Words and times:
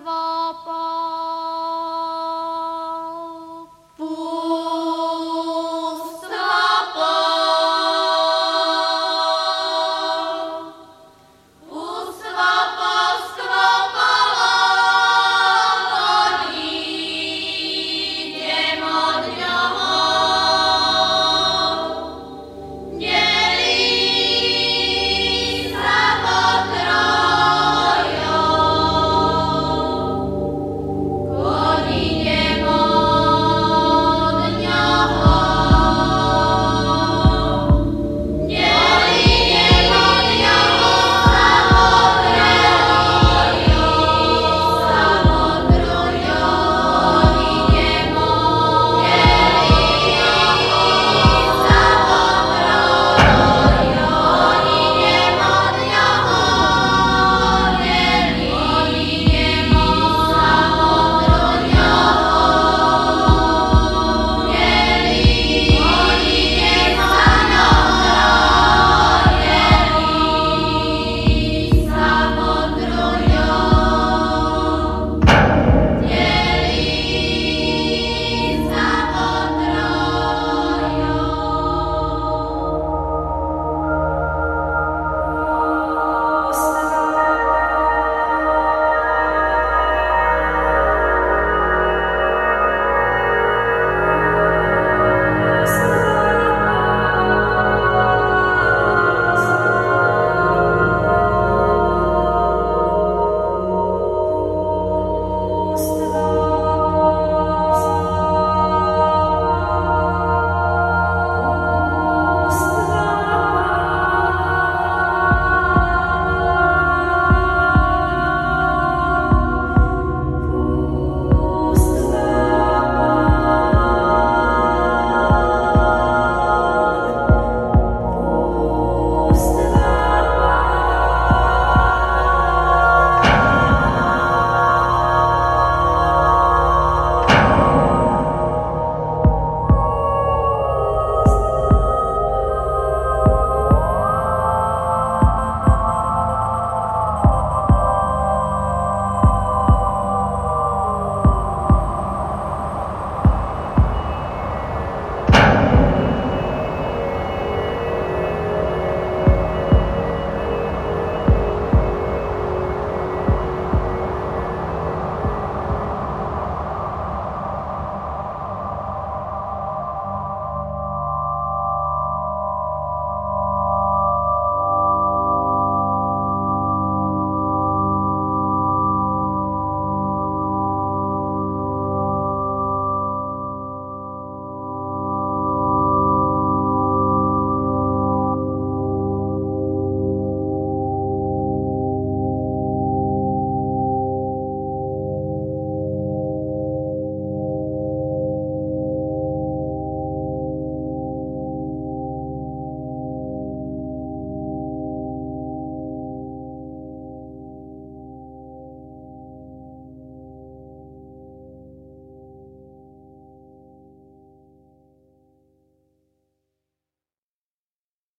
vaba 0.00 0.95